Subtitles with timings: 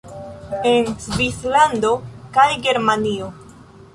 [0.69, 1.91] En Svislando
[2.39, 3.31] kaj Germanio